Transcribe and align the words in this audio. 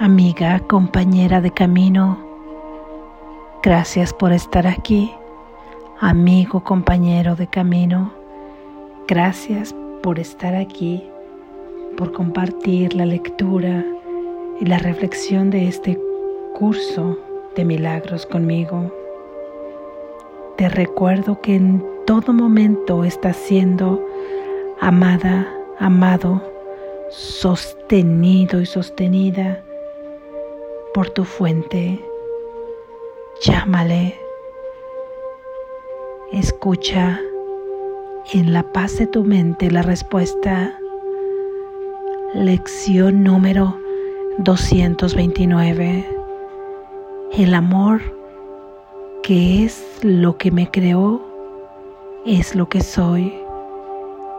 amiga, 0.00 0.58
compañera 0.60 1.42
de 1.42 1.50
camino. 1.50 2.18
Gracias 3.62 4.14
por 4.14 4.32
estar 4.32 4.66
aquí, 4.66 5.12
amigo, 6.00 6.64
compañero 6.64 7.36
de 7.36 7.46
camino. 7.46 8.10
Gracias 9.06 9.74
por 10.02 10.18
estar 10.18 10.54
aquí, 10.54 11.06
por 11.98 12.12
compartir 12.12 12.94
la 12.94 13.04
lectura 13.04 13.84
y 14.58 14.64
la 14.64 14.78
reflexión 14.78 15.50
de 15.50 15.68
este 15.68 16.00
curso 16.54 17.18
de 17.54 17.66
milagros 17.66 18.24
conmigo. 18.24 18.90
Te 20.56 20.70
recuerdo 20.70 21.42
que 21.42 21.56
en 21.56 21.84
todo 22.06 22.32
momento 22.32 23.04
estás 23.04 23.36
siendo 23.36 24.02
amada, 24.80 25.46
amado, 25.78 26.42
sostenido 27.10 28.62
y 28.62 28.66
sostenida 28.66 29.62
por 30.94 31.10
tu 31.10 31.24
fuente. 31.24 32.04
Llámale. 33.42 34.18
Escucha 36.32 37.20
en 38.32 38.52
la 38.52 38.62
paz 38.72 38.98
de 38.98 39.06
tu 39.06 39.24
mente 39.24 39.70
la 39.70 39.82
respuesta. 39.82 40.78
Lección 42.34 43.22
número 43.22 43.76
229. 44.38 46.06
El 47.32 47.54
amor 47.54 48.00
que 49.22 49.64
es 49.64 49.84
lo 50.02 50.36
que 50.36 50.50
me 50.50 50.70
creó 50.70 51.20
es 52.26 52.54
lo 52.54 52.68
que 52.68 52.80
soy. 52.80 53.32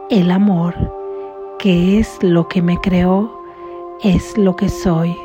El 0.10 0.32
amor 0.32 0.76
que 1.60 2.00
es 2.00 2.22
lo 2.22 2.48
que 2.48 2.62
me 2.62 2.78
creó 2.80 3.32
es 4.04 4.38
lo 4.38 4.56
que 4.56 4.68
soy. 4.70 5.16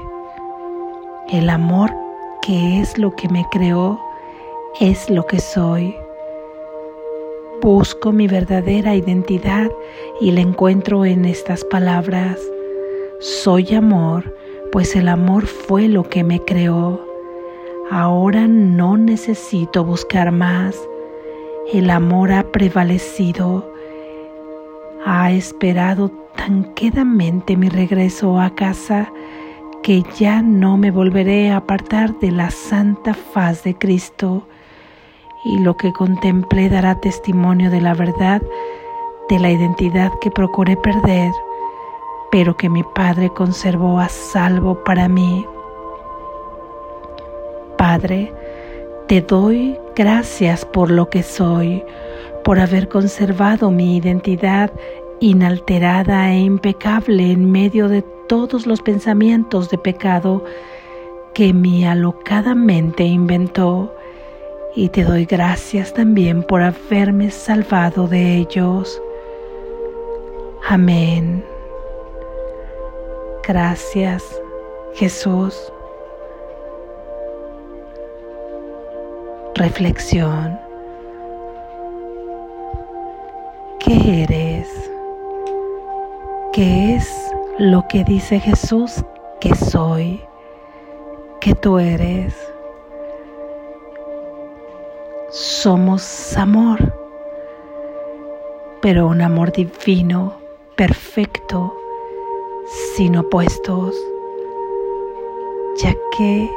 El 1.28 1.50
amor 1.50 1.90
que 2.40 2.80
es 2.80 2.98
lo 2.98 3.10
que 3.16 3.28
me 3.28 3.44
creó 3.50 4.00
es 4.78 5.10
lo 5.10 5.26
que 5.26 5.40
soy. 5.40 5.92
Busco 7.60 8.12
mi 8.12 8.28
verdadera 8.28 8.94
identidad 8.94 9.68
y 10.20 10.30
la 10.30 10.42
encuentro 10.42 11.04
en 11.04 11.24
estas 11.24 11.64
palabras. 11.64 12.38
Soy 13.18 13.74
amor, 13.74 14.36
pues 14.70 14.94
el 14.94 15.08
amor 15.08 15.46
fue 15.46 15.88
lo 15.88 16.04
que 16.04 16.22
me 16.22 16.38
creó. 16.44 17.04
Ahora 17.90 18.46
no 18.46 18.96
necesito 18.96 19.84
buscar 19.84 20.30
más. 20.30 20.76
El 21.72 21.90
amor 21.90 22.30
ha 22.30 22.44
prevalecido. 22.52 23.68
Ha 25.04 25.32
esperado 25.32 26.08
tan 26.36 26.72
quedamente 26.74 27.56
mi 27.56 27.68
regreso 27.68 28.38
a 28.38 28.54
casa 28.54 29.12
que 29.86 30.02
ya 30.18 30.42
no 30.42 30.76
me 30.76 30.90
volveré 30.90 31.52
a 31.52 31.58
apartar 31.58 32.18
de 32.18 32.32
la 32.32 32.50
santa 32.50 33.14
faz 33.14 33.62
de 33.62 33.78
Cristo 33.78 34.48
y 35.44 35.60
lo 35.60 35.76
que 35.76 35.92
contemplé 35.92 36.68
dará 36.68 36.98
testimonio 36.98 37.70
de 37.70 37.80
la 37.80 37.94
verdad 37.94 38.42
de 39.28 39.38
la 39.38 39.48
identidad 39.48 40.10
que 40.20 40.32
procuré 40.32 40.76
perder, 40.76 41.30
pero 42.32 42.56
que 42.56 42.68
mi 42.68 42.82
Padre 42.82 43.30
conservó 43.30 44.00
a 44.00 44.08
salvo 44.08 44.82
para 44.82 45.08
mí. 45.08 45.46
Padre, 47.78 48.32
te 49.06 49.20
doy 49.20 49.78
gracias 49.94 50.64
por 50.64 50.90
lo 50.90 51.08
que 51.10 51.22
soy, 51.22 51.84
por 52.42 52.58
haber 52.58 52.88
conservado 52.88 53.70
mi 53.70 53.98
identidad 53.98 54.72
inalterada 55.20 56.32
e 56.32 56.40
impecable 56.40 57.30
en 57.30 57.52
medio 57.52 57.88
de 57.88 58.15
todos 58.28 58.66
los 58.66 58.82
pensamientos 58.82 59.70
de 59.70 59.78
pecado 59.78 60.44
que 61.34 61.52
mi 61.52 61.84
alocada 61.84 62.54
mente 62.54 63.04
inventó 63.04 63.94
y 64.74 64.90
te 64.90 65.04
doy 65.04 65.24
gracias 65.24 65.92
también 65.94 66.42
por 66.42 66.62
haberme 66.62 67.30
salvado 67.30 68.06
de 68.06 68.36
ellos. 68.36 69.00
Amén. 70.68 71.44
Gracias, 73.46 74.24
Jesús. 74.94 75.72
Reflexión. 79.54 80.58
¿Qué 83.78 84.24
eres? 84.24 84.68
¿Qué 86.52 86.96
es 86.96 87.25
lo 87.58 87.88
que 87.88 88.04
dice 88.04 88.38
Jesús 88.38 89.02
que 89.40 89.54
soy, 89.54 90.20
que 91.40 91.54
tú 91.54 91.78
eres. 91.78 92.34
Somos 95.30 96.36
amor, 96.36 96.94
pero 98.82 99.06
un 99.06 99.22
amor 99.22 99.52
divino, 99.52 100.34
perfecto, 100.76 101.74
sin 102.94 103.16
opuestos, 103.16 103.96
ya 105.76 105.94
que 106.16 106.50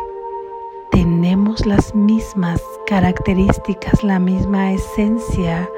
tenemos 0.91 1.65
las 1.65 1.95
mismas 1.95 2.61
características, 2.87 4.03
la 4.03 4.19
misma 4.19 4.73
esencia 4.73 5.69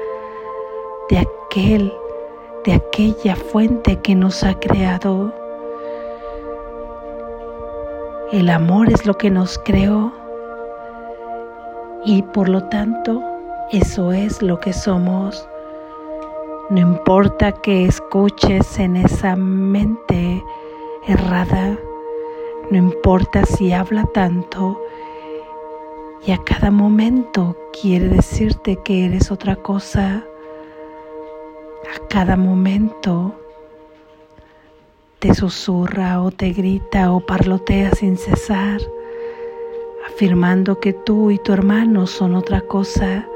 de 1.10 1.18
aquel 1.18 1.92
de 2.64 2.74
aquella 2.74 3.34
fuente 3.34 4.00
que 4.00 4.14
nos 4.14 4.44
ha 4.44 4.54
creado. 4.54 5.34
El 8.30 8.48
amor 8.50 8.88
es 8.90 9.04
lo 9.04 9.18
que 9.18 9.30
nos 9.30 9.58
creó 9.58 10.12
y 12.04 12.22
por 12.22 12.48
lo 12.48 12.64
tanto 12.68 13.22
eso 13.70 14.12
es 14.12 14.42
lo 14.42 14.60
que 14.60 14.72
somos. 14.72 15.48
No 16.70 16.80
importa 16.80 17.52
que 17.52 17.84
escuches 17.84 18.78
en 18.78 18.96
esa 18.96 19.34
mente 19.36 20.42
errada, 21.06 21.76
no 22.70 22.78
importa 22.78 23.44
si 23.44 23.72
habla 23.72 24.04
tanto 24.14 24.80
y 26.24 26.30
a 26.30 26.38
cada 26.38 26.70
momento 26.70 27.56
quiere 27.80 28.08
decirte 28.08 28.76
que 28.76 29.06
eres 29.06 29.32
otra 29.32 29.56
cosa 29.56 30.24
a 31.94 32.08
cada 32.08 32.36
momento 32.36 33.34
te 35.18 35.34
susurra 35.34 36.22
o 36.22 36.30
te 36.30 36.50
grita 36.52 37.12
o 37.12 37.20
parlotea 37.20 37.90
sin 37.92 38.16
cesar, 38.16 38.80
afirmando 40.06 40.80
que 40.80 40.92
tú 40.92 41.30
y 41.30 41.38
tu 41.38 41.52
hermano 41.52 42.06
son 42.06 42.34
otra 42.34 42.60
cosa, 42.62 43.26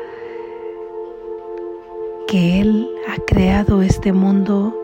que 2.27 2.61
Él 2.61 2.89
ha 3.09 3.17
creado 3.25 3.83
este 3.83 4.13
mundo, 4.13 4.77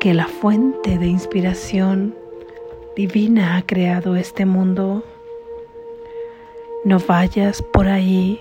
que 0.00 0.14
la 0.14 0.26
fuente 0.26 0.96
de 0.98 1.06
inspiración 1.06 2.14
divina 2.96 3.56
ha 3.56 3.66
creado 3.66 4.16
este 4.16 4.46
mundo. 4.46 5.02
No 6.84 6.98
vayas 6.98 7.60
por 7.60 7.88
ahí, 7.88 8.40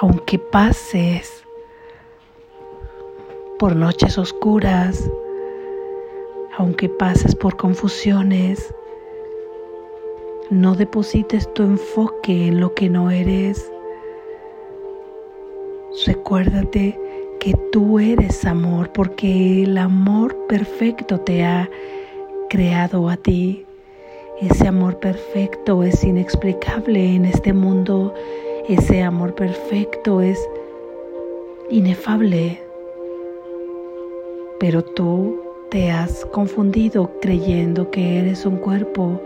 aunque 0.00 0.38
pases 0.38 1.44
por 3.58 3.74
noches 3.74 4.16
oscuras, 4.18 5.10
aunque 6.56 6.88
pases 6.88 7.34
por 7.34 7.56
confusiones, 7.56 8.72
no 10.50 10.76
deposites 10.76 11.52
tu 11.54 11.64
enfoque 11.64 12.48
en 12.48 12.60
lo 12.60 12.72
que 12.74 12.88
no 12.88 13.10
eres. 13.10 13.70
Recuérdate 16.06 16.98
que 17.40 17.54
tú 17.72 17.98
eres 17.98 18.44
amor 18.44 18.92
porque 18.92 19.64
el 19.64 19.76
amor 19.76 20.36
perfecto 20.48 21.18
te 21.20 21.44
ha 21.44 21.68
creado 22.48 23.08
a 23.08 23.16
ti. 23.16 23.66
Ese 24.40 24.68
amor 24.68 24.98
perfecto 25.00 25.82
es 25.82 26.04
inexplicable 26.04 27.16
en 27.16 27.24
este 27.24 27.52
mundo. 27.52 28.14
Ese 28.68 29.02
amor 29.02 29.34
perfecto 29.34 30.20
es 30.20 30.38
inefable 31.70 32.67
pero 34.58 34.82
tú 34.82 35.40
te 35.70 35.90
has 35.90 36.24
confundido 36.26 37.10
creyendo 37.20 37.90
que 37.90 38.18
eres 38.18 38.44
un 38.44 38.56
cuerpo 38.56 39.20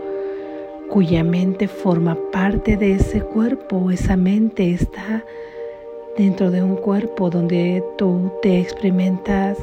cuya 0.89 1.23
mente 1.23 1.67
forma 1.67 2.17
parte 2.31 2.77
de 2.77 2.93
ese 2.93 3.21
cuerpo, 3.21 3.89
esa 3.89 4.15
mente 4.15 4.71
está 4.71 5.25
dentro 6.17 6.51
de 6.51 6.61
un 6.61 6.75
cuerpo 6.75 7.29
donde 7.29 7.83
tú 7.97 8.31
te 8.41 8.59
experimentas 8.59 9.57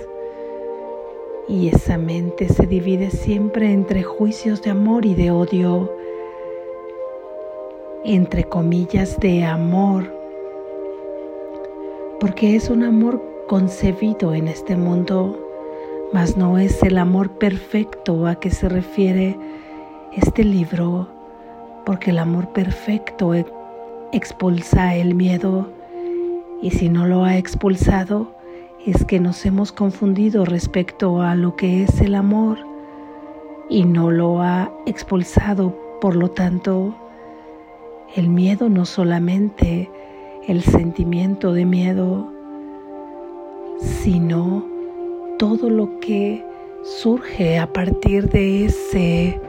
y 1.46 1.68
esa 1.68 1.98
mente 1.98 2.48
se 2.48 2.66
divide 2.66 3.10
siempre 3.10 3.72
entre 3.72 4.02
juicios 4.02 4.62
de 4.62 4.70
amor 4.70 5.04
y 5.04 5.14
de 5.14 5.30
odio, 5.30 5.92
entre 8.04 8.44
comillas 8.44 9.20
de 9.20 9.44
amor, 9.44 10.12
porque 12.18 12.56
es 12.56 12.70
un 12.70 12.82
amor 12.82 13.22
concebido 13.46 14.32
en 14.34 14.48
este 14.48 14.76
mundo 14.76 15.49
mas 16.12 16.36
no 16.36 16.58
es 16.58 16.82
el 16.82 16.98
amor 16.98 17.30
perfecto 17.38 18.26
a 18.26 18.36
que 18.36 18.50
se 18.50 18.68
refiere 18.68 19.38
este 20.12 20.44
libro 20.44 21.08
porque 21.84 22.10
el 22.10 22.18
amor 22.18 22.52
perfecto 22.52 23.32
expulsa 24.12 24.96
el 24.96 25.14
miedo 25.14 25.70
y 26.62 26.70
si 26.70 26.88
no 26.88 27.06
lo 27.06 27.24
ha 27.24 27.36
expulsado 27.36 28.34
es 28.86 29.04
que 29.04 29.20
nos 29.20 29.44
hemos 29.46 29.72
confundido 29.72 30.44
respecto 30.44 31.22
a 31.22 31.34
lo 31.34 31.54
que 31.54 31.84
es 31.84 32.00
el 32.00 32.14
amor 32.14 32.58
y 33.68 33.84
no 33.84 34.10
lo 34.10 34.42
ha 34.42 34.72
expulsado. 34.86 35.76
Por 36.00 36.16
lo 36.16 36.30
tanto, 36.30 36.94
el 38.16 38.28
miedo 38.28 38.68
no 38.68 38.86
solamente 38.86 39.90
el 40.48 40.62
sentimiento 40.62 41.52
de 41.52 41.66
miedo, 41.66 42.32
sino 43.78 44.69
todo 45.40 45.70
lo 45.70 45.98
que 46.00 46.44
surge 46.82 47.58
a 47.58 47.72
partir 47.72 48.28
de 48.28 48.66
ese 48.66 49.40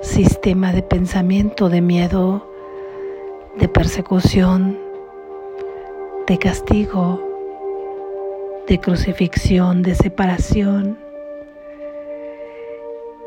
sistema 0.00 0.72
de 0.72 0.82
pensamiento 0.82 1.68
de 1.68 1.82
miedo, 1.82 2.50
de 3.58 3.68
persecución, 3.68 4.78
de 6.26 6.38
castigo, 6.38 7.20
de 8.66 8.80
crucifixión, 8.80 9.82
de 9.82 9.94
separación. 9.94 10.98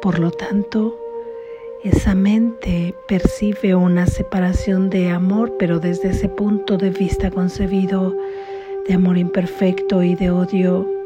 Por 0.01 0.17
lo 0.17 0.31
tanto, 0.31 0.97
esa 1.83 2.15
mente 2.15 2.95
percibe 3.07 3.75
una 3.75 4.07
separación 4.07 4.89
de 4.89 5.11
amor, 5.11 5.57
pero 5.59 5.79
desde 5.79 6.09
ese 6.09 6.27
punto 6.27 6.75
de 6.75 6.89
vista 6.89 7.29
concebido 7.29 8.15
de 8.87 8.95
amor 8.95 9.19
imperfecto 9.19 10.01
y 10.01 10.15
de 10.15 10.31
odio, 10.31 10.98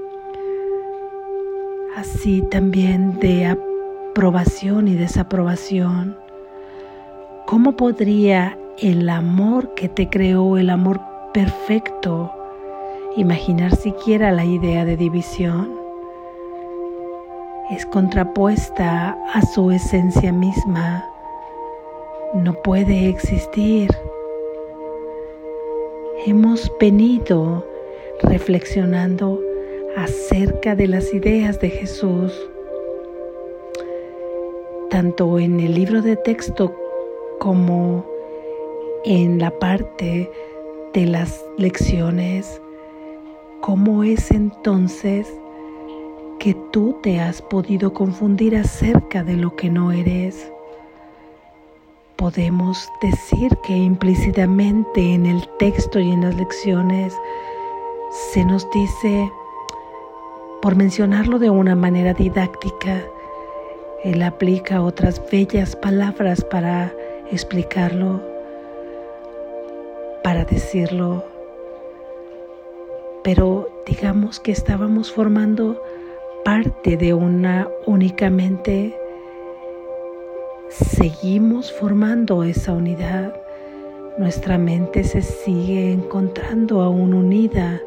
así 1.95 2.41
también 2.41 3.19
de 3.19 3.45
aprobación 3.45 4.87
y 4.87 4.95
desaprobación. 4.95 6.17
¿Cómo 7.45 7.75
podría 7.75 8.57
el 8.79 9.09
amor 9.09 9.73
que 9.75 9.89
te 9.89 10.09
creó, 10.09 10.57
el 10.57 10.69
amor 10.69 10.99
perfecto, 11.33 12.31
imaginar 13.15 13.75
siquiera 13.75 14.31
la 14.31 14.45
idea 14.45 14.85
de 14.85 14.97
división? 14.97 15.71
Es 17.69 17.85
contrapuesta 17.85 19.17
a 19.33 19.41
su 19.41 19.71
esencia 19.71 20.33
misma. 20.33 21.05
No 22.33 22.53
puede 22.53 23.07
existir. 23.09 23.89
Hemos 26.25 26.71
venido 26.79 27.65
reflexionando 28.23 29.39
acerca 29.95 30.75
de 30.75 30.87
las 30.87 31.13
ideas 31.13 31.59
de 31.59 31.69
Jesús, 31.69 32.33
tanto 34.89 35.39
en 35.39 35.59
el 35.59 35.75
libro 35.75 36.01
de 36.01 36.15
texto 36.15 36.75
como 37.39 38.05
en 39.05 39.39
la 39.39 39.51
parte 39.59 40.31
de 40.93 41.05
las 41.05 41.43
lecciones. 41.57 42.61
¿Cómo 43.61 44.03
es 44.03 44.31
entonces 44.31 45.27
que 46.39 46.55
tú 46.71 46.97
te 47.01 47.19
has 47.19 47.41
podido 47.41 47.93
confundir 47.93 48.55
acerca 48.55 49.23
de 49.23 49.35
lo 49.35 49.55
que 49.55 49.69
no 49.69 49.91
eres? 49.91 50.51
Podemos 52.15 52.89
decir 53.01 53.55
que 53.63 53.75
implícitamente 53.75 55.13
en 55.13 55.25
el 55.25 55.47
texto 55.59 55.99
y 55.99 56.11
en 56.11 56.21
las 56.21 56.35
lecciones 56.35 57.13
se 58.31 58.45
nos 58.45 58.69
dice, 58.71 59.29
por 60.63 60.77
mencionarlo 60.77 61.39
de 61.39 61.49
una 61.49 61.75
manera 61.75 62.13
didáctica, 62.13 63.03
él 64.01 64.23
aplica 64.23 64.81
otras 64.81 65.21
bellas 65.29 65.75
palabras 65.75 66.41
para 66.45 66.93
explicarlo, 67.29 68.21
para 70.23 70.45
decirlo, 70.45 71.25
pero 73.25 73.83
digamos 73.85 74.39
que 74.39 74.53
estábamos 74.53 75.11
formando 75.11 75.83
parte 76.45 76.95
de 76.95 77.13
una 77.13 77.67
únicamente, 77.85 78.97
seguimos 80.69 81.73
formando 81.73 82.41
esa 82.41 82.71
unidad. 82.71 83.35
Nuestra 84.17 84.57
mente 84.57 85.03
se 85.03 85.23
sigue 85.23 85.91
encontrando 85.91 86.81
aún 86.81 87.13
unida 87.13 87.81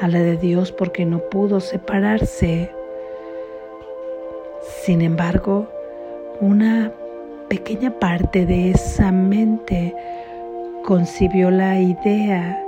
a 0.00 0.08
la 0.08 0.20
de 0.20 0.36
Dios 0.36 0.72
porque 0.72 1.04
no 1.04 1.18
pudo 1.18 1.60
separarse. 1.60 2.70
Sin 4.82 5.02
embargo, 5.02 5.68
una 6.40 6.92
pequeña 7.48 7.90
parte 7.98 8.46
de 8.46 8.70
esa 8.70 9.12
mente 9.12 9.94
concibió 10.84 11.50
la 11.50 11.78
idea 11.78 12.64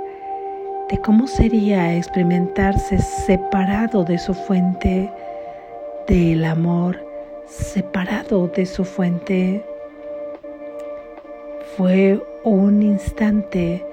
de 0.89 0.97
cómo 0.99 1.27
sería 1.27 1.95
experimentarse 1.95 2.99
separado 2.99 4.03
de 4.03 4.19
su 4.19 4.33
fuente 4.35 5.11
del 6.07 6.45
amor, 6.45 7.03
separado 7.47 8.47
de 8.49 8.65
su 8.65 8.85
fuente. 8.85 9.65
Fue 11.77 12.21
un 12.43 12.83
instante 12.83 13.83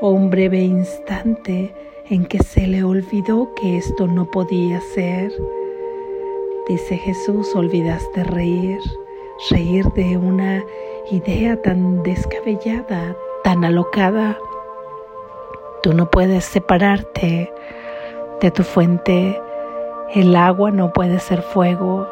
o 0.00 0.10
un 0.10 0.30
breve 0.30 0.60
instante 0.60 1.74
en 2.08 2.24
que 2.24 2.38
se 2.38 2.66
le 2.66 2.84
olvidó 2.84 3.52
que 3.54 3.76
esto 3.76 4.06
no 4.06 4.30
podía 4.30 4.80
ser. 4.80 5.32
Dice 6.68 6.96
Jesús, 6.96 7.54
olvidaste 7.54 8.22
reír, 8.24 8.80
reír 9.50 9.86
de 9.92 10.16
una 10.16 10.64
idea 11.10 11.60
tan 11.60 12.02
descabellada, 12.02 13.16
tan 13.42 13.64
alocada. 13.64 14.38
Tú 15.82 15.94
no 15.94 16.10
puedes 16.10 16.44
separarte 16.44 17.52
de 18.40 18.50
tu 18.50 18.62
fuente. 18.62 19.40
El 20.14 20.36
agua 20.36 20.70
no 20.70 20.92
puede 20.92 21.18
ser 21.18 21.42
fuego. 21.42 22.08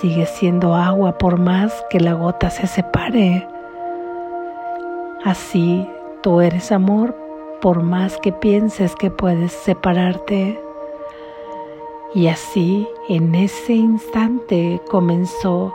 Sigue 0.00 0.26
siendo 0.26 0.74
agua 0.74 1.16
por 1.16 1.38
más 1.38 1.72
que 1.90 2.00
la 2.00 2.14
gota 2.14 2.50
se 2.50 2.66
separe. 2.66 3.46
Así 5.24 5.88
tú 6.22 6.40
eres 6.40 6.72
amor 6.72 7.25
por 7.60 7.82
más 7.82 8.18
que 8.18 8.32
pienses 8.32 8.94
que 8.94 9.10
puedes 9.10 9.52
separarte. 9.52 10.60
Y 12.14 12.28
así 12.28 12.88
en 13.08 13.34
ese 13.34 13.74
instante 13.74 14.80
comenzó 14.88 15.74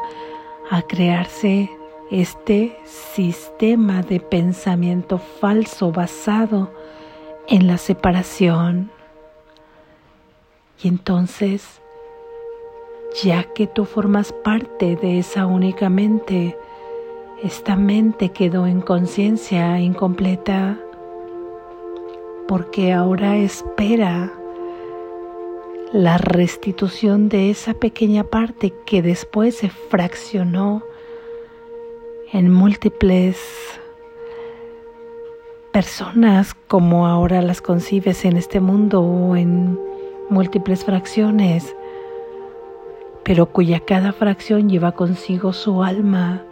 a 0.70 0.82
crearse 0.82 1.70
este 2.10 2.78
sistema 2.86 4.02
de 4.02 4.20
pensamiento 4.20 5.18
falso 5.18 5.92
basado 5.92 6.72
en 7.48 7.68
la 7.68 7.78
separación. 7.78 8.92
Y 10.84 10.88
entonces, 10.88 11.82
ya 13.24 13.44
que 13.44 13.68
tú 13.68 13.86
formas 13.86 14.34
parte 14.34 14.96
de 14.96 15.20
esa 15.20 15.46
única 15.46 15.90
mente, 15.90 16.58
esta 17.44 17.76
mente 17.76 18.30
quedó 18.30 18.68
en 18.68 18.82
conciencia 18.82 19.80
incompleta 19.80 20.80
porque 22.52 22.92
ahora 22.92 23.38
espera 23.38 24.30
la 25.94 26.18
restitución 26.18 27.30
de 27.30 27.50
esa 27.50 27.74
pequeña 27.74 28.26
parte 28.26 28.74
que 28.86 29.02
después 29.02 29.56
se 29.56 29.70
fraccionó 29.70 30.84
en 32.34 32.52
múltiples 32.52 33.40
personas 35.72 36.54
como 36.68 37.08
ahora 37.08 37.42
las 37.42 37.62
concibes 37.62 38.26
en 38.26 38.36
este 38.36 38.60
mundo 38.60 39.02
o 39.02 39.38
en 39.38 39.80
múltiples 40.30 40.84
fracciones, 40.84 41.74
pero 43.24 43.46
cuya 43.46 43.80
cada 43.80 44.12
fracción 44.12 44.68
lleva 44.68 44.92
consigo 44.92 45.54
su 45.54 45.84
alma, 45.84 46.44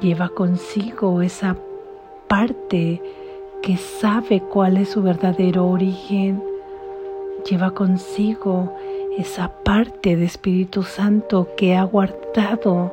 lleva 0.00 0.30
consigo 0.30 1.20
esa 1.20 1.58
parte 2.26 3.02
que 3.62 3.76
sabe 3.76 4.40
cuál 4.40 4.76
es 4.76 4.90
su 4.90 5.02
verdadero 5.02 5.66
origen, 5.66 6.42
lleva 7.48 7.72
consigo 7.72 8.72
esa 9.16 9.48
parte 9.64 10.16
de 10.16 10.24
Espíritu 10.24 10.82
Santo 10.82 11.48
que 11.56 11.76
ha 11.76 11.82
guardado 11.82 12.92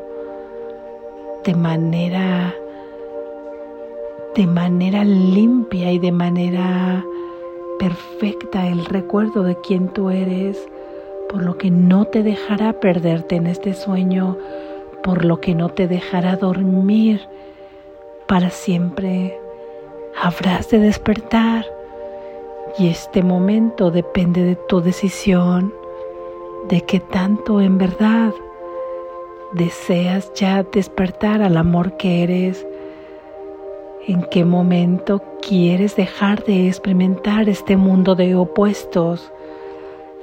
de 1.43 1.53
manera 1.53 2.53
de 4.35 4.47
manera 4.47 5.05
limpia 5.05 5.93
y 5.93 5.99
de 5.99 6.11
manera 6.11 7.05
perfecta 7.79 8.67
el 8.67 8.83
recuerdo 8.85 9.43
de 9.43 9.55
quién 9.61 9.87
tú 9.87 10.09
eres, 10.09 10.57
por 11.29 11.41
lo 11.41 11.57
que 11.57 11.71
no 11.71 12.05
te 12.05 12.21
dejará 12.21 12.73
perderte 12.73 13.35
en 13.35 13.47
este 13.47 13.73
sueño, 13.73 14.37
por 15.03 15.23
lo 15.23 15.39
que 15.39 15.55
no 15.55 15.69
te 15.69 15.87
dejará 15.87 16.35
dormir 16.35 17.21
para 18.27 18.49
siempre 18.49 19.39
habrás 20.25 20.71
de 20.71 20.79
despertar 20.79 21.67
y 22.79 22.87
este 22.87 23.21
momento 23.21 23.91
depende 23.91 24.41
de 24.41 24.55
tu 24.55 24.81
decisión, 24.81 25.71
de 26.67 26.81
que 26.81 26.99
tanto 26.99 27.61
en 27.61 27.77
verdad 27.77 28.33
deseas 29.53 30.33
ya 30.33 30.63
despertar 30.63 31.43
al 31.43 31.57
amor 31.57 31.95
que 31.97 32.23
eres, 32.23 32.65
en 34.07 34.23
qué 34.31 34.43
momento 34.45 35.21
quieres 35.47 35.95
dejar 35.95 36.43
de 36.43 36.69
experimentar 36.69 37.47
este 37.47 37.77
mundo 37.77 38.15
de 38.15 38.33
opuestos 38.33 39.31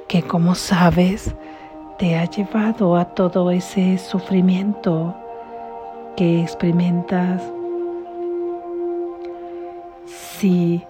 que 0.09 0.21
como 0.21 0.53
sabes 0.53 1.33
te 1.97 2.17
ha 2.17 2.25
llevado 2.25 2.97
a 2.97 3.05
todo 3.05 3.51
ese 3.51 3.97
sufrimiento 3.99 5.15
que 6.17 6.41
experimentas. 6.41 7.41
Si 10.13 10.85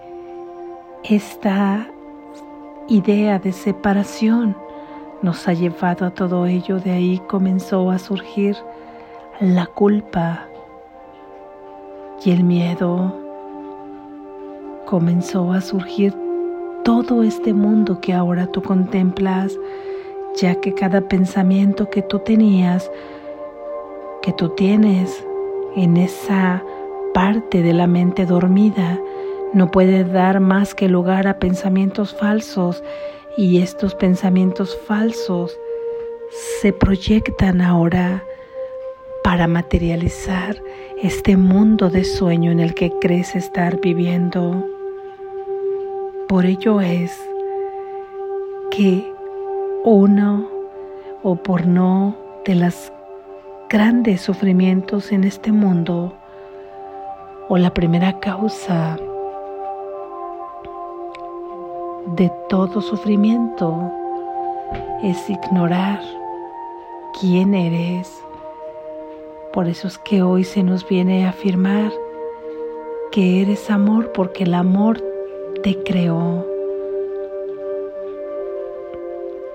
esta 1.02 1.86
idea 2.88 3.38
de 3.38 3.52
separación 3.52 4.54
nos 5.22 5.48
ha 5.48 5.54
llevado 5.54 6.04
a 6.04 6.10
todo 6.10 6.44
ello, 6.44 6.78
de 6.78 6.90
ahí 6.90 7.22
comenzó 7.26 7.90
a 7.90 7.98
surgir 7.98 8.54
la 9.40 9.64
culpa 9.64 10.46
y 12.22 12.32
el 12.32 12.44
miedo. 12.44 13.14
Comenzó 14.84 15.52
a 15.52 15.62
surgir 15.62 16.14
todo 16.84 17.22
este 17.22 17.54
mundo 17.54 18.02
que 18.02 18.12
ahora 18.12 18.46
tú 18.46 18.62
contemplas, 18.62 19.58
ya 20.36 20.60
que 20.60 20.74
cada 20.74 21.00
pensamiento 21.00 21.88
que 21.88 22.02
tú 22.02 22.18
tenías, 22.18 22.90
que 24.20 24.32
tú 24.34 24.50
tienes 24.50 25.26
en 25.76 25.96
esa 25.96 26.62
parte 27.14 27.62
de 27.62 27.72
la 27.72 27.86
mente 27.86 28.26
dormida, 28.26 29.00
no 29.54 29.70
puede 29.70 30.02
dar 30.02 30.40
más 30.40 30.74
que 30.74 30.88
lugar 30.88 31.28
a 31.28 31.38
pensamientos 31.38 32.14
falsos 32.14 32.82
y 33.36 33.62
estos 33.62 33.94
pensamientos 33.94 34.76
falsos 34.86 35.56
se 36.60 36.72
proyectan 36.72 37.60
ahora 37.60 38.24
para 39.22 39.46
materializar 39.46 40.60
este 41.00 41.36
mundo 41.36 41.88
de 41.88 42.02
sueño 42.02 42.50
en 42.50 42.58
el 42.58 42.74
que 42.74 42.92
crees 43.00 43.36
estar 43.36 43.80
viviendo. 43.80 44.66
Por 46.28 46.46
ello 46.46 46.80
es 46.80 47.16
que 48.72 49.08
uno 49.84 50.50
o 51.22 51.36
por 51.36 51.64
no 51.66 52.16
de 52.44 52.56
los 52.56 52.92
grandes 53.70 54.20
sufrimientos 54.20 55.12
en 55.12 55.22
este 55.22 55.52
mundo 55.52 56.16
o 57.48 57.56
la 57.56 57.72
primera 57.72 58.18
causa 58.18 58.98
de 62.16 62.30
todo 62.48 62.80
sufrimiento 62.80 63.90
es 65.02 65.28
ignorar 65.28 66.00
quién 67.18 67.54
eres. 67.54 68.22
Por 69.52 69.68
eso 69.68 69.88
es 69.88 69.98
que 69.98 70.22
hoy 70.22 70.44
se 70.44 70.62
nos 70.62 70.86
viene 70.88 71.26
a 71.26 71.30
afirmar 71.30 71.92
que 73.10 73.42
eres 73.42 73.68
amor 73.70 74.12
porque 74.12 74.44
el 74.44 74.54
amor 74.54 75.02
te 75.62 75.82
creó. 75.82 76.46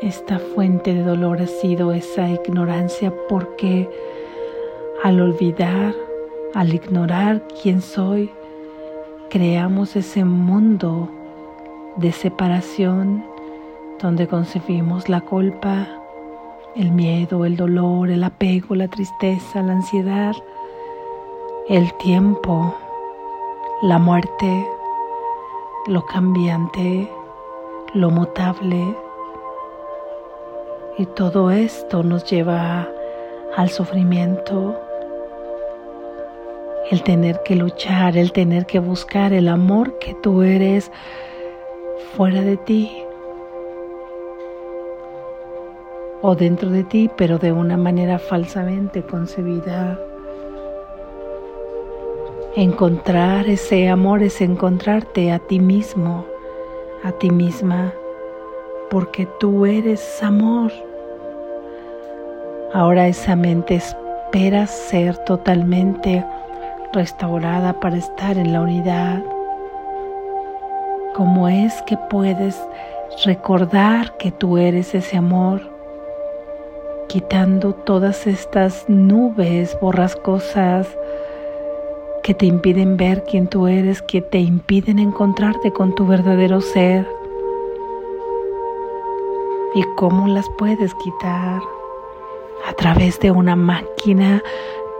Esta 0.01 0.39
fuente 0.39 0.93
de 0.93 1.03
dolor 1.03 1.41
ha 1.41 1.47
sido 1.47 1.93
esa 1.93 2.29
ignorancia 2.29 3.13
porque 3.29 3.89
al 5.03 5.21
olvidar, 5.21 5.93
al 6.53 6.73
ignorar 6.73 7.41
quién 7.61 7.81
soy, 7.81 8.31
creamos 9.29 9.95
ese 9.95 10.25
mundo 10.25 11.09
de 11.99 12.13
separación 12.13 13.25
donde 14.01 14.27
concebimos 14.27 15.09
la 15.09 15.19
culpa, 15.19 15.87
el 16.75 16.91
miedo, 16.91 17.43
el 17.43 17.57
dolor, 17.57 18.09
el 18.09 18.23
apego, 18.23 18.75
la 18.75 18.87
tristeza, 18.87 19.61
la 19.61 19.73
ansiedad, 19.73 20.33
el 21.67 21.93
tiempo, 21.97 22.73
la 23.81 23.97
muerte, 23.97 24.65
lo 25.87 26.05
cambiante, 26.05 27.11
lo 27.93 28.09
mutable. 28.09 28.95
Y 30.97 31.05
todo 31.05 31.51
esto 31.51 32.01
nos 32.03 32.23
lleva 32.29 32.87
al 33.57 33.69
sufrimiento, 33.69 34.79
el 36.91 37.03
tener 37.03 37.41
que 37.43 37.55
luchar, 37.55 38.15
el 38.15 38.31
tener 38.31 38.65
que 38.65 38.79
buscar 38.79 39.33
el 39.33 39.49
amor 39.49 39.99
que 39.99 40.13
tú 40.15 40.43
eres 40.43 40.91
fuera 42.15 42.41
de 42.41 42.57
ti 42.57 42.91
o 46.21 46.35
dentro 46.35 46.69
de 46.69 46.83
ti, 46.83 47.09
pero 47.15 47.37
de 47.37 47.51
una 47.51 47.77
manera 47.77 48.19
falsamente 48.19 49.03
concebida. 49.03 49.97
Encontrar 52.55 53.47
ese 53.47 53.87
amor 53.87 54.21
es 54.21 54.41
encontrarte 54.41 55.31
a 55.31 55.39
ti 55.39 55.59
mismo, 55.59 56.25
a 57.03 57.11
ti 57.13 57.29
misma, 57.29 57.93
porque 58.89 59.27
tú 59.39 59.65
eres 59.65 60.21
amor. 60.21 60.71
Ahora 62.73 63.07
esa 63.07 63.35
mente 63.35 63.75
espera 63.75 64.67
ser 64.67 65.17
totalmente 65.19 66.25
restaurada 66.91 67.79
para 67.79 67.97
estar 67.97 68.37
en 68.37 68.51
la 68.51 68.61
unidad 68.61 69.23
¿Cómo 71.19 71.49
es 71.49 71.81
que 71.81 71.97
puedes 71.97 72.57
recordar 73.25 74.15
que 74.15 74.31
tú 74.31 74.57
eres 74.57 74.95
ese 74.95 75.17
amor? 75.17 75.59
Quitando 77.09 77.73
todas 77.73 78.25
estas 78.25 78.85
nubes 78.87 79.77
borrascosas 79.81 80.87
que 82.23 82.33
te 82.33 82.45
impiden 82.45 82.95
ver 82.95 83.25
quién 83.25 83.49
tú 83.49 83.67
eres, 83.67 84.01
que 84.01 84.21
te 84.21 84.39
impiden 84.39 84.97
encontrarte 84.97 85.73
con 85.73 85.93
tu 85.93 86.07
verdadero 86.07 86.61
ser. 86.61 87.05
¿Y 89.75 89.83
cómo 89.97 90.25
las 90.29 90.49
puedes 90.57 90.93
quitar? 91.03 91.61
A 92.65 92.71
través 92.77 93.19
de 93.19 93.31
una 93.31 93.57
máquina 93.57 94.41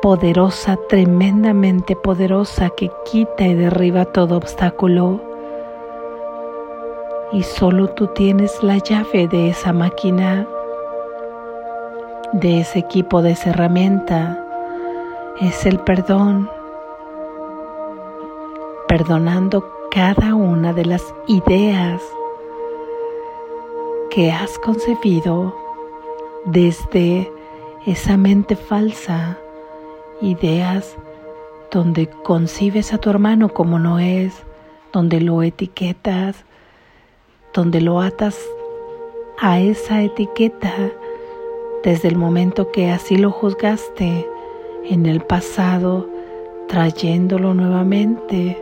poderosa, 0.02 0.78
tremendamente 0.90 1.96
poderosa, 1.96 2.72
que 2.72 2.92
quita 3.10 3.48
y 3.48 3.54
derriba 3.54 4.04
todo 4.04 4.36
obstáculo 4.36 5.29
y 7.32 7.44
solo 7.44 7.90
tú 7.90 8.08
tienes 8.08 8.64
la 8.64 8.78
llave 8.78 9.28
de 9.28 9.50
esa 9.50 9.72
máquina, 9.72 10.48
de 12.34 12.62
ese 12.62 12.80
equipo, 12.80 13.22
de 13.22 13.32
esa 13.32 13.52
herramienta. 13.52 14.46
Es 15.40 15.66
el 15.66 15.80
perdón, 15.80 16.50
perdonando 18.88 19.64
cada 19.92 20.36
una 20.36 20.74
de 20.74 20.86
las 20.86 21.04
ideas 21.28 22.02
que 24.10 24.32
has 24.32 24.58
concebido 24.60 25.56
desde 26.46 27.32
esa 27.86 28.18
mente 28.18 28.56
falsa, 28.56 29.38
ideas 30.22 30.98
donde 31.72 32.08
concibes 32.24 32.92
a 32.94 32.98
tu 32.98 33.10
hermano 33.10 33.50
como 33.50 33.78
no 33.78 34.00
es, 34.00 34.34
donde 34.92 35.22
lo 35.22 35.44
etiquetas, 35.44 36.44
donde 37.60 37.82
lo 37.82 38.00
atas 38.00 38.40
a 39.38 39.60
esa 39.60 40.02
etiqueta 40.02 40.74
desde 41.84 42.08
el 42.08 42.16
momento 42.16 42.72
que 42.72 42.90
así 42.90 43.18
lo 43.18 43.32
juzgaste 43.32 44.26
en 44.86 45.06
el 45.06 45.20
pasado, 45.20 46.08
trayéndolo 46.70 47.54
nuevamente 47.54 48.58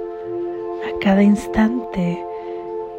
a 0.84 1.00
cada 1.00 1.22
instante 1.22 2.26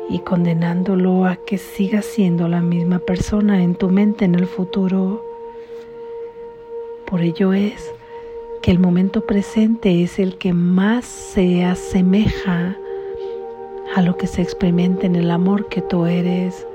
y 0.08 0.20
condenándolo 0.20 1.24
a 1.24 1.34
que 1.34 1.58
siga 1.58 2.00
siendo 2.00 2.46
la 2.46 2.60
misma 2.60 3.00
persona 3.00 3.60
en 3.60 3.74
tu 3.74 3.88
mente 3.88 4.24
en 4.24 4.36
el 4.36 4.46
futuro. 4.46 5.24
Por 7.06 7.22
ello 7.22 7.52
es 7.52 7.92
que 8.62 8.70
el 8.70 8.78
momento 8.78 9.26
presente 9.26 10.04
es 10.04 10.20
el 10.20 10.38
que 10.38 10.52
más 10.52 11.06
se 11.06 11.64
asemeja 11.64 12.76
a 13.94 14.02
lo 14.02 14.16
que 14.16 14.26
se 14.26 14.42
experimenta 14.42 15.06
en 15.06 15.16
el 15.16 15.30
amor 15.30 15.68
que 15.68 15.82
tú 15.82 16.06
eres, 16.06 16.66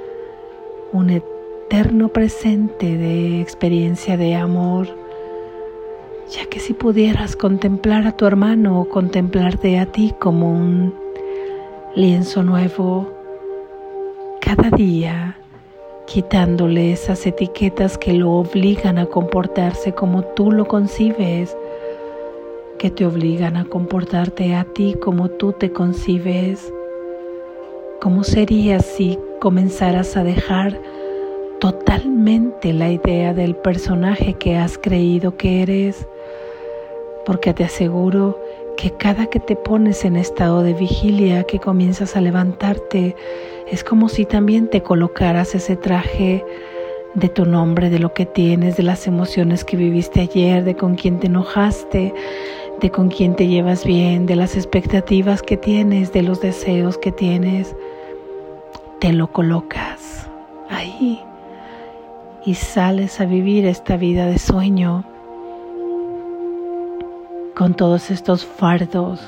un 0.92 1.10
eterno 1.10 2.10
presente 2.10 2.98
de 2.98 3.42
experiencia 3.42 4.18
de 4.18 4.36
amor, 4.36 4.88
ya 6.30 6.46
que 6.46 6.60
si 6.60 6.74
pudieras 6.74 7.36
contemplar 7.36 8.08
a 8.08 8.16
tu 8.16 8.26
hermano 8.26 8.80
o 8.80 8.90
contemplarte 8.90 9.80
a 9.80 9.86
ti 9.86 10.14
como 10.20 10.52
un 10.52 10.94
lienzo 11.96 12.44
nuevo, 12.44 13.12
cada 14.42 14.70
día 14.70 15.38
quitándole 16.06 16.92
esas 16.92 17.26
etiquetas 17.26 17.98
que 17.98 18.14
lo 18.14 18.32
obligan 18.32 18.98
a 18.98 19.06
comportarse 19.06 19.94
como 19.94 20.24
tú 20.24 20.52
lo 20.52 20.68
concibes, 20.68 21.56
que 22.78 22.90
te 22.90 23.06
obligan 23.06 23.56
a 23.56 23.66
comportarte 23.66 24.56
a 24.56 24.66
ti 24.66 24.96
como 25.02 25.30
tú 25.30 25.54
te 25.54 25.72
concibes, 25.72 26.74
¿Cómo 28.04 28.26
sería 28.26 28.82
si 28.82 29.18
comenzaras 29.40 30.18
a 30.18 30.26
dejar 30.26 30.78
totalmente 31.62 32.74
la 32.74 32.92
idea 32.92 33.34
del 33.34 33.56
personaje 33.56 34.34
que 34.34 34.58
has 34.58 34.78
creído 34.78 35.38
que 35.38 35.62
eres, 35.62 36.06
porque 37.26 37.54
te 37.54 37.64
aseguro 37.64 38.38
que 38.76 38.92
cada 38.92 39.28
que 39.28 39.40
te 39.40 39.56
pones 39.56 40.04
en 40.04 40.18
estado 40.18 40.64
de 40.64 40.74
vigilia, 40.74 41.46
que 41.46 41.60
comienzas 41.60 42.18
a 42.18 42.20
levantarte, 42.20 43.16
es 43.72 43.86
como 43.86 44.10
si 44.10 44.26
también 44.26 44.68
te 44.68 44.84
colocaras 44.84 45.56
ese 45.56 45.78
traje 45.78 46.44
de 47.14 47.30
tu 47.30 47.46
nombre, 47.46 47.90
de 47.90 48.00
lo 48.00 48.14
que 48.14 48.26
tienes, 48.26 48.76
de 48.76 48.84
las 48.84 49.08
emociones 49.08 49.64
que 49.64 49.78
viviste 49.78 50.20
ayer, 50.20 50.66
de 50.66 50.76
con 50.76 50.96
quién 50.96 51.22
te 51.22 51.28
enojaste, 51.28 52.14
de 52.82 52.92
con 52.92 53.08
quién 53.08 53.34
te 53.34 53.48
llevas 53.48 53.86
bien, 53.86 54.26
de 54.26 54.36
las 54.36 54.58
expectativas 54.58 55.42
que 55.42 55.56
tienes, 55.56 56.12
de 56.12 56.24
los 56.24 56.42
deseos 56.42 56.98
que 56.98 57.14
tienes. 57.14 57.74
Te 59.04 59.12
lo 59.12 59.34
colocas 59.34 60.30
ahí 60.70 61.20
y 62.46 62.54
sales 62.54 63.20
a 63.20 63.26
vivir 63.26 63.66
esta 63.66 63.98
vida 63.98 64.28
de 64.28 64.40
sueño 64.40 65.04
con 67.54 67.74
todos 67.74 68.10
estos 68.12 68.46
fardos, 68.46 69.20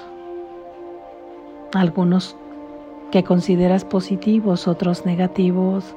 algunos 1.74 2.38
que 3.12 3.25
consideras 3.25 3.84
positivos, 3.84 4.70
otros 4.70 5.05
negativos. 5.05 5.94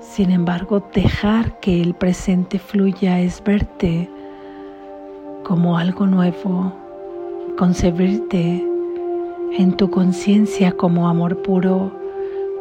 Sin 0.00 0.32
embargo, 0.32 0.82
dejar 0.92 1.60
que 1.60 1.80
el 1.80 1.94
presente 1.94 2.58
fluya 2.58 3.20
es 3.20 3.40
verte 3.44 4.10
como 5.44 5.78
algo 5.78 6.08
nuevo, 6.08 6.72
concebirte 7.56 8.73
en 9.56 9.76
tu 9.76 9.90
conciencia 9.90 10.72
como 10.72 11.08
amor 11.08 11.42
puro, 11.42 11.92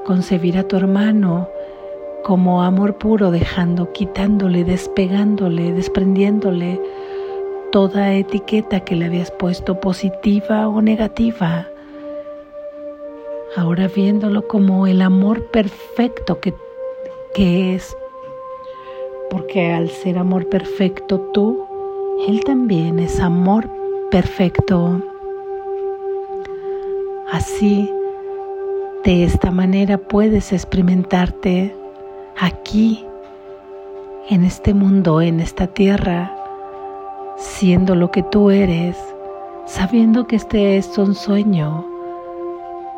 concebir 0.06 0.58
a 0.58 0.68
tu 0.68 0.76
hermano 0.76 1.50
como 2.24 2.64
amor 2.64 2.98
puro, 2.98 3.32
dejando, 3.32 3.92
quitándole, 3.92 4.64
despegándole, 4.64 5.74
desprendiéndole 5.74 6.80
toda 7.72 8.14
etiqueta 8.14 8.80
que 8.82 8.96
le 8.96 9.06
habías 9.06 9.32
puesto 9.32 9.80
positiva 9.80 10.68
o 10.70 10.82
negativa. 10.82 11.68
Ahora 13.58 13.88
viéndolo 13.88 14.48
como 14.48 14.88
el 14.88 15.02
amor 15.02 15.48
perfecto 15.48 16.40
que, 16.40 16.54
que 17.34 17.76
es, 17.76 17.98
porque 19.30 19.74
al 19.74 19.90
ser 19.90 20.18
amor 20.18 20.48
perfecto 20.48 21.20
tú, 21.34 21.66
Él 22.28 22.44
también 22.46 23.00
es 23.00 23.20
amor 23.20 23.70
perfecto. 24.12 25.13
Así, 27.34 27.92
de 29.04 29.24
esta 29.24 29.50
manera 29.50 29.98
puedes 29.98 30.54
experimentarte 30.54 31.76
aquí, 32.40 33.08
en 34.30 34.44
este 34.44 34.76
mundo, 34.76 35.20
en 35.20 35.40
esta 35.40 35.66
tierra, 35.66 36.32
siendo 37.36 37.96
lo 37.96 38.12
que 38.12 38.22
tú 38.22 38.52
eres, 38.52 38.96
sabiendo 39.66 40.28
que 40.28 40.36
este 40.36 40.78
es 40.78 40.96
un 41.00 41.16
sueño 41.16 41.84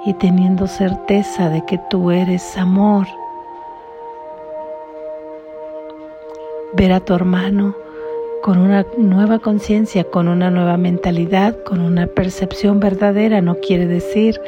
y 0.05 0.13
teniendo 0.15 0.67
certeza 0.67 1.47
de 1.47 1.63
que 1.65 1.77
tú 1.89 2.11
eres 2.11 2.57
amor. 2.57 3.07
Ver 6.73 6.91
a 6.91 6.99
tu 6.99 7.13
hermano 7.13 7.73
con 8.45 8.59
una 8.59 8.85
nueva 8.95 9.39
conciencia, 9.39 10.03
con 10.03 10.27
una 10.27 10.51
nueva 10.51 10.77
mentalidad, 10.77 11.57
con 11.63 11.81
una 11.81 12.05
percepción 12.05 12.79
verdadera, 12.79 13.41
no 13.41 13.55
quiere 13.55 13.87
decir 13.87 14.39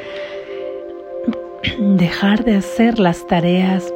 dejar 1.80 2.46
de 2.46 2.58
hacer 2.58 3.00
las 3.00 3.26
tareas 3.26 3.92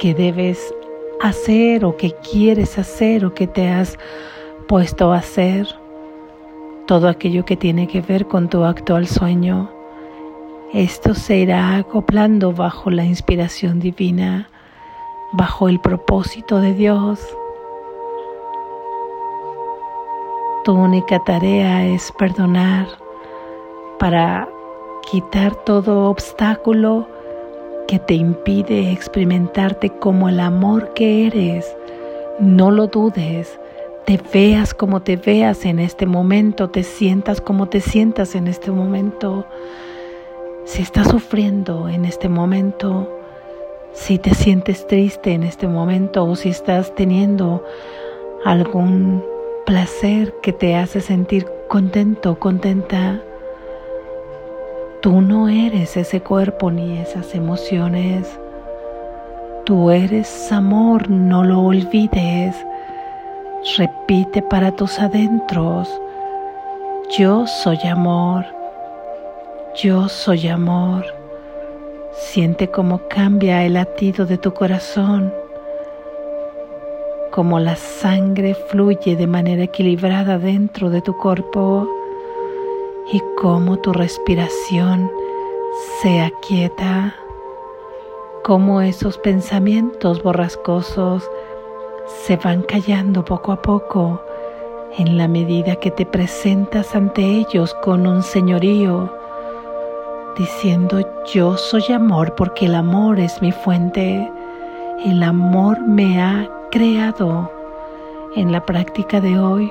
que 0.00 0.14
debes 0.14 0.74
hacer 1.20 1.84
o 1.84 1.96
que 1.96 2.10
quieres 2.28 2.76
hacer 2.76 3.24
o 3.24 3.34
que 3.34 3.46
te 3.46 3.68
has 3.68 3.96
puesto 4.66 5.12
a 5.12 5.18
hacer, 5.18 5.68
todo 6.88 7.06
aquello 7.06 7.44
que 7.44 7.56
tiene 7.56 7.86
que 7.86 8.00
ver 8.00 8.26
con 8.26 8.48
tu 8.48 8.64
actual 8.64 9.06
sueño, 9.06 9.70
esto 10.72 11.14
se 11.14 11.36
irá 11.36 11.76
acoplando 11.76 12.52
bajo 12.52 12.90
la 12.90 13.04
inspiración 13.04 13.78
divina, 13.78 14.50
bajo 15.34 15.68
el 15.68 15.78
propósito 15.78 16.60
de 16.60 16.74
Dios. 16.74 17.20
Tu 20.62 20.74
única 20.74 21.18
tarea 21.20 21.86
es 21.86 22.12
perdonar 22.18 22.86
para 23.98 24.46
quitar 25.10 25.54
todo 25.64 26.10
obstáculo 26.10 27.08
que 27.88 27.98
te 27.98 28.12
impide 28.12 28.92
experimentarte 28.92 29.88
como 29.88 30.28
el 30.28 30.38
amor 30.38 30.92
que 30.92 31.26
eres. 31.26 31.74
No 32.40 32.70
lo 32.70 32.88
dudes, 32.88 33.58
te 34.04 34.20
veas 34.34 34.74
como 34.74 35.00
te 35.00 35.16
veas 35.16 35.64
en 35.64 35.78
este 35.78 36.04
momento, 36.04 36.68
te 36.68 36.82
sientas 36.82 37.40
como 37.40 37.70
te 37.70 37.80
sientas 37.80 38.34
en 38.34 38.46
este 38.46 38.70
momento. 38.70 39.46
Si 40.66 40.82
estás 40.82 41.08
sufriendo 41.08 41.88
en 41.88 42.04
este 42.04 42.28
momento, 42.28 43.10
si 43.94 44.18
te 44.18 44.34
sientes 44.34 44.86
triste 44.86 45.32
en 45.32 45.42
este 45.42 45.68
momento 45.68 46.22
o 46.26 46.36
si 46.36 46.50
estás 46.50 46.94
teniendo 46.94 47.64
algún 48.44 49.29
placer 49.70 50.34
que 50.42 50.52
te 50.52 50.74
hace 50.74 51.00
sentir 51.00 51.46
contento, 51.68 52.40
contenta, 52.40 53.20
Tú 55.00 55.20
no 55.20 55.48
eres 55.48 55.96
ese 55.96 56.20
cuerpo 56.20 56.72
ni 56.72 56.98
esas 56.98 57.36
emociones. 57.36 58.26
Tú 59.64 59.92
eres 59.92 60.50
amor, 60.50 61.08
no 61.08 61.44
lo 61.44 61.60
olvides. 61.60 62.56
Repite 63.78 64.42
para 64.42 64.72
tus 64.72 64.98
adentros. 64.98 65.88
Yo 67.16 67.46
soy 67.46 67.78
amor. 67.86 68.44
Yo 69.80 70.08
soy 70.08 70.48
amor. 70.48 71.04
Siente 72.12 72.72
cómo 72.72 73.02
cambia 73.08 73.64
el 73.64 73.74
latido 73.74 74.26
de 74.26 74.36
tu 74.36 74.52
corazón, 74.52 75.32
cómo 77.40 77.58
la 77.58 77.74
sangre 77.74 78.54
fluye 78.54 79.16
de 79.16 79.26
manera 79.26 79.62
equilibrada 79.62 80.36
dentro 80.36 80.90
de 80.90 81.00
tu 81.00 81.16
cuerpo 81.16 81.88
y 83.10 83.22
cómo 83.40 83.78
tu 83.78 83.94
respiración 83.94 85.10
se 86.02 86.20
aquieta, 86.20 87.14
cómo 88.44 88.82
esos 88.82 89.16
pensamientos 89.16 90.22
borrascosos 90.22 91.30
se 92.26 92.36
van 92.36 92.60
callando 92.60 93.24
poco 93.24 93.52
a 93.52 93.62
poco 93.62 94.20
en 94.98 95.16
la 95.16 95.26
medida 95.26 95.76
que 95.76 95.90
te 95.90 96.04
presentas 96.04 96.94
ante 96.94 97.22
ellos 97.22 97.74
con 97.82 98.06
un 98.06 98.22
señorío, 98.22 99.10
diciendo 100.36 101.00
yo 101.32 101.56
soy 101.56 101.90
amor 101.90 102.34
porque 102.34 102.66
el 102.66 102.74
amor 102.74 103.18
es 103.18 103.40
mi 103.40 103.50
fuente, 103.50 104.30
el 105.06 105.22
amor 105.22 105.80
me 105.80 106.20
ha 106.20 106.59
creado. 106.70 107.50
En 108.36 108.52
la 108.52 108.64
práctica 108.64 109.20
de 109.20 109.38
hoy 109.38 109.70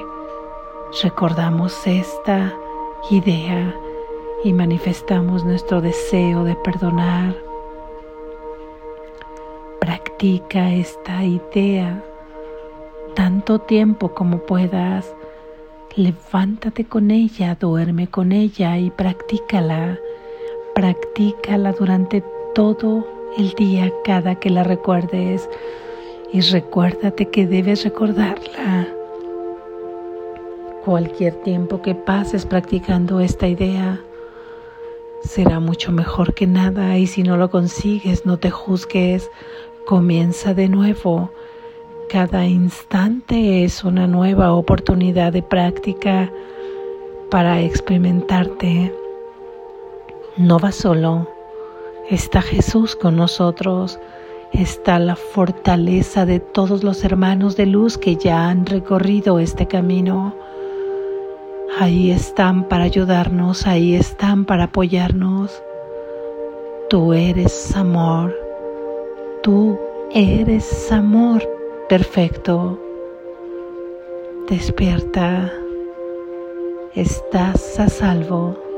recordamos 1.01 1.87
esta 1.87 2.53
idea 3.09 3.73
y 4.43 4.51
manifestamos 4.53 5.45
nuestro 5.45 5.81
deseo 5.81 6.43
de 6.43 6.55
perdonar. 6.55 7.35
Practica 9.79 10.73
esta 10.73 11.23
idea 11.23 12.03
tanto 13.15 13.59
tiempo 13.59 14.13
como 14.13 14.39
puedas. 14.39 15.13
Levántate 15.95 16.85
con 16.85 17.11
ella, 17.11 17.55
duerme 17.59 18.07
con 18.07 18.31
ella 18.31 18.77
y 18.77 18.91
practícala. 18.91 19.97
Practícala 20.75 21.71
durante 21.71 22.23
todo 22.53 23.05
el 23.37 23.51
día 23.53 23.91
cada 24.03 24.35
que 24.35 24.49
la 24.49 24.63
recuerdes 24.63 25.49
y 26.31 26.41
recuérdate 26.41 27.29
que 27.29 27.47
debes 27.47 27.83
recordarla 27.83 28.87
Cualquier 30.89 31.35
tiempo 31.43 31.81
que 31.81 31.93
pases 31.93 32.45
practicando 32.45 33.19
esta 33.19 33.47
idea 33.47 34.01
será 35.21 35.59
mucho 35.59 35.91
mejor 35.91 36.33
que 36.33 36.47
nada 36.47 36.97
y 36.97 37.05
si 37.05 37.21
no 37.21 37.35
lo 37.35 37.51
consigues, 37.51 38.25
no 38.25 38.37
te 38.39 38.49
juzgues, 38.49 39.29
comienza 39.85 40.53
de 40.53 40.69
nuevo. 40.69 41.31
Cada 42.07 42.45
instante 42.47 43.65
es 43.65 43.83
una 43.83 44.07
nueva 44.07 44.53
oportunidad 44.53 45.33
de 45.33 45.43
práctica 45.43 46.31
para 47.29 47.61
experimentarte. 47.61 48.95
No 50.37 50.59
vas 50.59 50.75
solo, 50.75 51.29
está 52.09 52.41
Jesús 52.41 52.95
con 52.95 53.17
nosotros, 53.17 53.99
está 54.53 54.99
la 54.99 55.15
fortaleza 55.15 56.25
de 56.25 56.39
todos 56.39 56.83
los 56.83 57.03
hermanos 57.03 57.55
de 57.55 57.65
luz 57.65 57.97
que 57.97 58.15
ya 58.15 58.49
han 58.49 58.65
recorrido 58.65 59.39
este 59.39 59.67
camino 59.67 60.35
Ahí 61.77 62.11
están 62.11 62.67
para 62.67 62.83
ayudarnos, 62.83 63.67
ahí 63.67 63.95
están 63.95 64.43
para 64.43 64.65
apoyarnos. 64.65 65.63
Tú 66.89 67.13
eres 67.13 67.75
amor, 67.75 68.35
Tú 69.43 69.79
eres 70.11 70.91
amor 70.91 71.41
perfecto. 71.87 72.77
Despierta. 74.49 75.53
Estás 76.95 77.79
a 77.79 77.87
salvo. 77.87 78.68